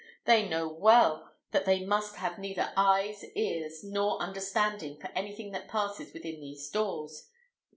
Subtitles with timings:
[0.25, 5.67] They know well that they must have neither eyes, ears, nor understanding for anything that
[5.67, 7.29] passes within these doors.